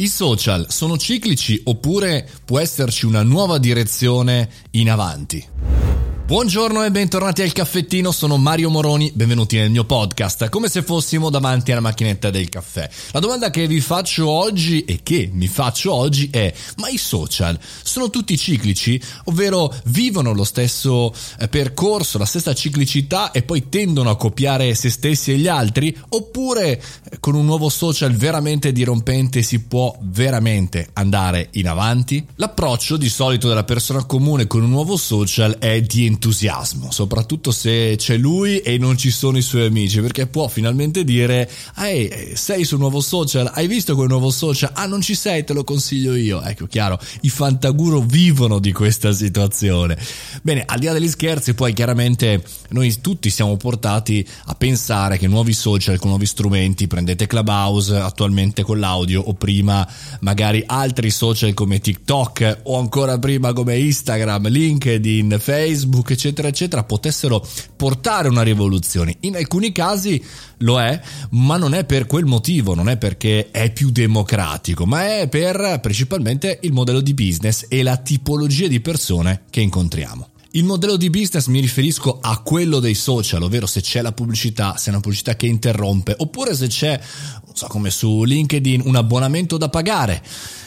I 0.00 0.08
social 0.08 0.64
sono 0.70 0.96
ciclici 0.96 1.60
oppure 1.62 2.26
può 2.46 2.58
esserci 2.58 3.04
una 3.04 3.22
nuova 3.22 3.58
direzione 3.58 4.48
in 4.70 4.90
avanti? 4.90 5.89
Buongiorno 6.30 6.84
e 6.84 6.92
bentornati 6.92 7.42
al 7.42 7.50
caffettino, 7.50 8.12
sono 8.12 8.36
Mario 8.36 8.70
Moroni, 8.70 9.10
benvenuti 9.12 9.56
nel 9.56 9.68
mio 9.68 9.82
podcast, 9.82 10.48
come 10.48 10.68
se 10.68 10.84
fossimo 10.84 11.28
davanti 11.28 11.72
alla 11.72 11.80
macchinetta 11.80 12.30
del 12.30 12.48
caffè. 12.48 12.88
La 13.10 13.18
domanda 13.18 13.50
che 13.50 13.66
vi 13.66 13.80
faccio 13.80 14.28
oggi 14.28 14.84
e 14.84 15.00
che 15.02 15.28
mi 15.32 15.48
faccio 15.48 15.92
oggi 15.92 16.28
è, 16.30 16.54
ma 16.76 16.88
i 16.88 16.98
social 16.98 17.58
sono 17.82 18.10
tutti 18.10 18.38
ciclici, 18.38 19.02
ovvero 19.24 19.74
vivono 19.86 20.32
lo 20.32 20.44
stesso 20.44 21.12
eh, 21.40 21.48
percorso, 21.48 22.16
la 22.16 22.26
stessa 22.26 22.54
ciclicità 22.54 23.32
e 23.32 23.42
poi 23.42 23.68
tendono 23.68 24.10
a 24.10 24.16
copiare 24.16 24.76
se 24.76 24.88
stessi 24.88 25.32
e 25.32 25.36
gli 25.36 25.48
altri? 25.48 25.92
Oppure 26.10 26.80
eh, 27.10 27.18
con 27.18 27.34
un 27.34 27.44
nuovo 27.44 27.68
social 27.68 28.12
veramente 28.12 28.70
dirompente 28.70 29.42
si 29.42 29.64
può 29.64 29.98
veramente 30.02 30.90
andare 30.92 31.48
in 31.54 31.66
avanti? 31.66 32.24
L'approccio 32.36 32.96
di 32.96 33.08
solito 33.08 33.48
della 33.48 33.64
persona 33.64 34.04
comune 34.04 34.46
con 34.46 34.62
un 34.62 34.70
nuovo 34.70 34.96
social 34.96 35.58
è 35.58 35.80
di 35.80 36.18
entusiasmo, 36.20 36.90
soprattutto 36.92 37.50
se 37.50 37.94
c'è 37.96 38.18
lui 38.18 38.58
e 38.58 38.76
non 38.76 38.98
ci 38.98 39.10
sono 39.10 39.38
i 39.38 39.42
suoi 39.42 39.64
amici, 39.64 40.00
perché 40.02 40.26
può 40.26 40.48
finalmente 40.48 41.02
dire, 41.02 41.50
ehi, 41.78 42.32
sei 42.34 42.64
sul 42.64 42.78
nuovo 42.78 43.00
social, 43.00 43.50
hai 43.54 43.66
visto 43.66 43.94
quel 43.94 44.08
nuovo 44.08 44.28
social? 44.30 44.70
Ah, 44.74 44.84
non 44.84 45.00
ci 45.00 45.14
sei, 45.14 45.44
te 45.44 45.54
lo 45.54 45.64
consiglio 45.64 46.14
io. 46.14 46.42
Ecco, 46.42 46.66
chiaro, 46.66 47.00
i 47.22 47.30
fantaguro 47.30 48.00
vivono 48.00 48.58
di 48.58 48.70
questa 48.72 49.12
situazione. 49.12 49.96
Bene, 50.42 50.64
al 50.66 50.78
di 50.78 50.86
là 50.86 50.92
degli 50.92 51.08
scherzi, 51.08 51.54
poi 51.54 51.72
chiaramente 51.72 52.42
noi 52.70 52.94
tutti 53.00 53.30
siamo 53.30 53.56
portati 53.56 54.26
a 54.46 54.54
pensare 54.54 55.16
che 55.16 55.26
nuovi 55.26 55.54
social 55.54 55.98
con 55.98 56.10
nuovi 56.10 56.26
strumenti, 56.26 56.86
prendete 56.86 57.26
Clubhouse 57.26 57.96
attualmente 57.96 58.62
con 58.62 58.78
l'audio 58.78 59.22
o 59.22 59.32
prima 59.32 59.88
magari 60.20 60.62
altri 60.66 61.10
social 61.10 61.54
come 61.54 61.80
TikTok 61.80 62.58
o 62.64 62.78
ancora 62.78 63.18
prima 63.18 63.54
come 63.54 63.78
Instagram, 63.78 64.48
LinkedIn, 64.48 65.38
Facebook, 65.40 66.09
eccetera, 66.12 66.48
eccetera, 66.48 66.84
potessero 66.84 67.46
portare 67.76 68.28
una 68.28 68.42
rivoluzione. 68.42 69.16
In 69.20 69.36
alcuni 69.36 69.72
casi 69.72 70.22
lo 70.58 70.80
è, 70.80 71.00
ma 71.30 71.56
non 71.56 71.74
è 71.74 71.84
per 71.84 72.06
quel 72.06 72.24
motivo, 72.24 72.74
non 72.74 72.88
è 72.88 72.96
perché 72.96 73.50
è 73.50 73.72
più 73.72 73.90
democratico, 73.90 74.86
ma 74.86 75.18
è 75.18 75.28
per 75.28 75.78
principalmente 75.80 76.58
il 76.62 76.72
modello 76.72 77.00
di 77.00 77.14
business 77.14 77.66
e 77.68 77.82
la 77.82 77.96
tipologia 77.96 78.66
di 78.66 78.80
persone 78.80 79.42
che 79.50 79.60
incontriamo. 79.60 80.29
Il 80.52 80.64
modello 80.64 80.96
di 80.96 81.10
business 81.10 81.46
mi 81.46 81.60
riferisco 81.60 82.18
a 82.20 82.38
quello 82.38 82.80
dei 82.80 82.94
social, 82.94 83.40
ovvero 83.40 83.66
se 83.66 83.82
c'è 83.82 84.02
la 84.02 84.10
pubblicità, 84.10 84.76
se 84.76 84.86
è 84.86 84.90
una 84.90 84.98
pubblicità 84.98 85.36
che 85.36 85.46
interrompe, 85.46 86.12
oppure 86.18 86.56
se 86.56 86.66
c'è, 86.66 87.00
non 87.46 87.54
so 87.54 87.68
come 87.68 87.90
su 87.90 88.24
LinkedIn, 88.24 88.82
un 88.84 88.96
abbonamento 88.96 89.56
da 89.56 89.68
pagare 89.68 90.20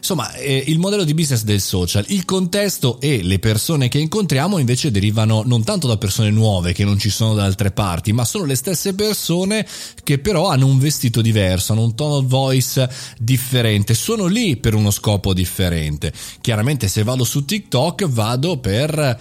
Insomma, 0.00 0.32
eh, 0.32 0.64
il 0.68 0.78
modello 0.78 1.04
di 1.04 1.12
business 1.12 1.42
del 1.42 1.60
social, 1.60 2.06
il 2.08 2.24
contesto 2.24 2.98
e 3.00 3.22
le 3.22 3.38
persone 3.38 3.88
che 3.88 3.98
incontriamo 3.98 4.56
invece 4.56 4.90
derivano 4.90 5.42
non 5.44 5.62
tanto 5.62 5.86
da 5.86 5.98
persone 5.98 6.30
nuove 6.30 6.72
che 6.72 6.84
non 6.84 6.98
ci 6.98 7.10
sono 7.10 7.34
da 7.34 7.44
altre 7.44 7.70
parti, 7.70 8.14
ma 8.14 8.24
sono 8.24 8.46
le 8.46 8.54
stesse 8.54 8.94
persone 8.94 9.66
che 10.02 10.18
però 10.18 10.48
hanno 10.48 10.66
un 10.66 10.78
vestito 10.78 11.20
diverso, 11.20 11.72
hanno 11.72 11.84
un 11.84 11.94
tono 11.94 12.26
voice 12.26 12.90
differente, 13.18 13.92
sono 13.92 14.24
lì 14.24 14.56
per 14.56 14.74
uno 14.74 14.90
scopo 14.90 15.34
differente. 15.34 16.14
Chiaramente 16.40 16.88
se 16.88 17.02
vado 17.02 17.24
su 17.24 17.44
TikTok 17.44 18.08
vado 18.08 18.56
per 18.56 19.20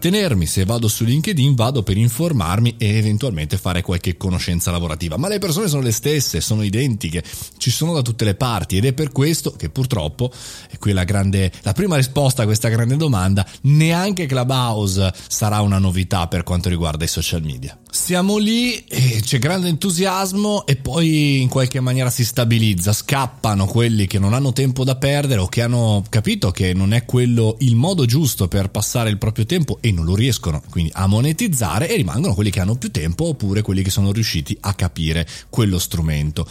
intrattenermi, 0.00 0.46
se 0.46 0.64
vado 0.64 0.88
su 0.88 1.04
LinkedIn 1.04 1.54
vado 1.54 1.82
per 1.82 1.98
informarmi 1.98 2.76
e 2.78 2.96
eventualmente 2.96 3.58
fare 3.58 3.82
qualche 3.82 4.16
conoscenza 4.16 4.70
lavorativa, 4.70 5.18
ma 5.18 5.28
le 5.28 5.38
persone 5.38 5.68
sono 5.68 5.82
le 5.82 5.92
stesse, 5.92 6.40
sono 6.40 6.62
identiche, 6.62 7.22
ci 7.58 7.70
sono 7.70 7.92
da 7.92 8.00
tutte 8.00 8.24
le 8.24 8.34
parti 8.34 8.78
ed 8.78 8.86
è 8.86 8.94
per 8.94 9.12
questo 9.12 9.52
che 9.52 9.68
purtroppo 9.68 10.32
e 10.70 10.78
qui 10.78 10.92
la, 10.92 11.04
grande, 11.04 11.52
la 11.62 11.74
prima 11.74 11.96
risposta 11.96 12.42
a 12.42 12.46
questa 12.46 12.70
grande 12.70 12.96
domanda, 12.96 13.46
neanche 13.62 14.24
Clubhouse 14.24 15.12
sarà 15.28 15.60
una 15.60 15.78
novità 15.78 16.26
per 16.28 16.44
quanto 16.44 16.70
riguarda 16.70 17.04
i 17.04 17.08
social 17.08 17.42
media. 17.42 17.78
Siamo 17.92 18.38
lì, 18.38 18.84
c'è 19.20 19.40
grande 19.40 19.68
entusiasmo 19.68 20.64
e 20.64 20.76
poi 20.76 21.40
in 21.40 21.48
qualche 21.48 21.80
maniera 21.80 22.08
si 22.08 22.24
stabilizza, 22.24 22.92
scappano 22.92 23.66
quelli 23.66 24.06
che 24.06 24.20
non 24.20 24.32
hanno 24.32 24.52
tempo 24.52 24.84
da 24.84 24.94
perdere 24.94 25.40
o 25.40 25.48
che 25.48 25.62
hanno 25.62 26.04
capito 26.08 26.52
che 26.52 26.72
non 26.72 26.92
è 26.92 27.04
quello 27.04 27.56
il 27.60 27.74
modo 27.74 28.04
giusto 28.04 28.46
per 28.46 28.70
passare 28.70 29.10
il 29.10 29.18
proprio 29.18 29.44
tempo 29.44 29.78
e 29.80 29.90
non 29.90 30.04
lo 30.04 30.14
riescono. 30.14 30.62
Quindi 30.70 30.92
a 30.94 31.08
monetizzare 31.08 31.88
e 31.88 31.96
rimangono 31.96 32.34
quelli 32.34 32.50
che 32.50 32.60
hanno 32.60 32.76
più 32.76 32.92
tempo 32.92 33.24
oppure 33.26 33.62
quelli 33.62 33.82
che 33.82 33.90
sono 33.90 34.12
riusciti 34.12 34.56
a 34.60 34.72
capire 34.74 35.26
quello 35.48 35.80
strumento. 35.80 36.46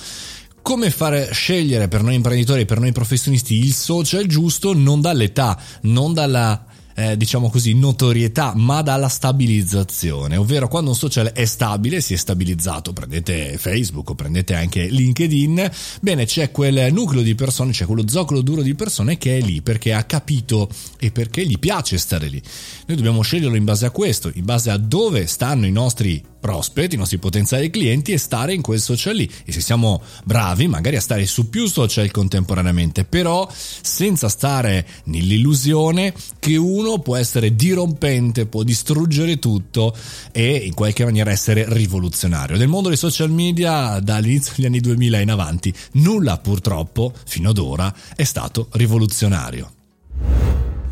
Come 0.62 0.92
fare 0.92 1.32
scegliere 1.32 1.88
per 1.88 2.04
noi 2.04 2.16
imprenditori, 2.16 2.66
per 2.66 2.82
noi 2.82 2.92
professionisti 2.92 3.56
il 3.56 3.74
social 3.74 4.26
giusto 4.26 4.74
non 4.74 5.00
dall'età, 5.00 5.58
non 5.84 6.14
dalla 6.14 6.66
eh, 7.00 7.16
diciamo 7.16 7.50
così, 7.50 7.74
notorietà, 7.74 8.52
ma 8.56 8.82
dalla 8.82 9.08
stabilizzazione, 9.08 10.36
ovvero 10.36 10.68
quando 10.68 10.90
un 10.90 10.96
social 10.98 11.32
è 11.32 11.46
stabile, 11.46 12.02
si 12.02 12.14
è 12.14 12.18
stabilizzato, 12.18 12.92
prendete 12.92 13.58
Facebook 13.58 14.10
o 14.10 14.16
prendete 14.16 14.54
anche 14.54 14.86
LinkedIn, 14.88 15.72
bene, 16.02 16.26
c'è 16.26 16.52
quel 16.52 16.92
nucleo 16.92 17.22
di 17.22 17.36
persone, 17.36 17.72
c'è 17.72 17.86
quello 17.86 18.06
zoccolo 18.06 18.42
duro 18.42 18.62
di 18.62 18.76
persone 18.76 19.18
che 19.18 19.38
è 19.38 19.42
lì 19.42 19.62
perché 19.62 19.94
ha 19.94 20.04
capito 20.04 20.70
e 21.00 21.12
perché 21.12 21.46
gli 21.46 21.58
piace 21.58 21.98
stare 21.98 22.28
lì. 22.28 22.42
Noi 22.88 22.98
dobbiamo 22.98 23.22
sceglierlo 23.22 23.56
in 23.56 23.64
base 23.64 23.86
a 23.86 23.92
questo, 23.92 24.30
in 24.34 24.44
base 24.44 24.70
a 24.70 24.78
dove 24.78 25.26
stanno 25.26 25.66
i 25.66 25.72
nostri 25.72 26.22
prospect, 26.40 26.94
i 26.94 26.98
nostri 26.98 27.18
potenziali 27.18 27.70
clienti 27.70 28.12
e 28.12 28.18
stare 28.18 28.54
in 28.54 28.62
quel 28.62 28.80
social 28.80 29.16
lì. 29.16 29.30
E 29.46 29.52
se 29.52 29.62
siamo 29.62 30.02
bravi, 30.24 30.68
magari 30.68 30.96
a 30.96 31.02
stare 31.02 31.26
su 31.26 31.50
più 31.50 31.68
social 31.68 32.10
contemporaneamente, 32.12 33.04
però 33.04 33.48
senza 33.52 34.30
stare 34.30 34.88
nell'illusione 35.06 36.14
che 36.40 36.56
uno 36.56 36.89
può 36.98 37.16
essere 37.16 37.56
dirompente, 37.56 38.48
può 38.48 38.64
distruggere 38.64 39.38
tutto 39.38 39.96
e 40.32 40.56
in 40.56 40.74
qualche 40.74 41.06
maniera 41.06 41.30
essere 41.30 41.66
rivoluzionario. 41.68 42.58
Nel 42.58 42.68
mondo 42.68 42.88
dei 42.88 42.98
social 42.98 43.30
media, 43.30 44.00
dall'inizio 44.00 44.54
degli 44.56 44.66
anni 44.66 44.80
2000 44.80 45.20
in 45.20 45.30
avanti, 45.30 45.74
nulla 45.94 46.40
purtroppo, 46.40 47.14
fino 47.26 47.52
ad 47.52 47.60
ora, 47.60 47.94
è 48.16 48.24
stato 48.24 48.70
rivoluzionario. 48.72 49.74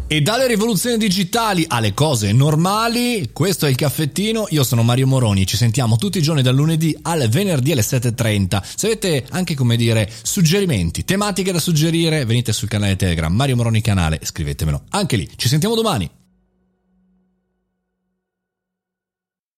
E 0.09 0.21
dalle 0.21 0.47
rivoluzioni 0.47 0.95
digitali 0.95 1.65
alle 1.67 1.93
cose 1.93 2.31
normali, 2.31 3.31
questo 3.33 3.65
è 3.65 3.69
il 3.69 3.75
caffettino, 3.75 4.47
io 4.51 4.63
sono 4.63 4.81
Mario 4.81 5.05
Moroni, 5.05 5.45
ci 5.45 5.57
sentiamo 5.57 5.97
tutti 5.97 6.19
i 6.19 6.21
giorni 6.21 6.41
dal 6.41 6.55
lunedì 6.55 6.97
al 7.01 7.27
venerdì 7.27 7.73
alle 7.73 7.81
7.30. 7.81 8.61
Se 8.63 8.85
avete 8.85 9.25
anche, 9.31 9.53
come 9.53 9.75
dire, 9.75 10.09
suggerimenti, 10.21 11.03
tematiche 11.03 11.51
da 11.51 11.59
suggerire, 11.59 12.23
venite 12.23 12.53
sul 12.53 12.69
canale 12.69 12.95
Telegram 12.95 13.33
Mario 13.33 13.57
Moroni 13.57 13.81
Canale, 13.81 14.21
scrivetemelo 14.23 14.83
anche 14.91 15.17
lì. 15.17 15.29
Ci 15.35 15.49
sentiamo 15.49 15.75
domani. 15.75 16.09